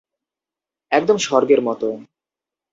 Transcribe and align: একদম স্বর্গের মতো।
একদম 0.91 1.17
স্বর্গের 1.17 1.61
মতো। 1.61 1.87